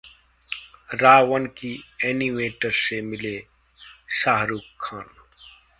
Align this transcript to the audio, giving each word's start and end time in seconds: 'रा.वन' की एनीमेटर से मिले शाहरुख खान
'रा.वन' 0.91 1.45
की 1.57 1.71
एनीमेटर 2.05 2.71
से 2.79 3.01
मिले 3.03 3.37
शाहरुख 4.21 4.63
खान 4.81 5.05